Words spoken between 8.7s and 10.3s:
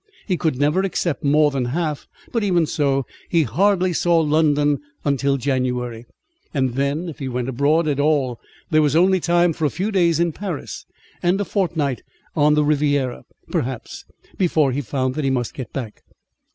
there was only time for a few days